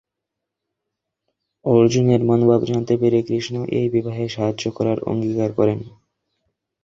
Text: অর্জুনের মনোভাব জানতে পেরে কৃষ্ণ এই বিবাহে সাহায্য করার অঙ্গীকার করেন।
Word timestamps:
অর্জুনের 1.65 2.21
মনোভাব 2.23 2.61
জানতে 2.65 2.93
পেরে 2.97 3.19
কৃষ্ণ 3.21 3.55
এই 3.77 3.87
বিবাহে 3.89 4.25
সাহায্য 4.29 4.63
করার 4.69 4.97
অঙ্গীকার 5.03 5.49
করেন। 5.53 5.79